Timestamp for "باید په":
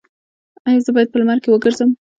0.95-1.17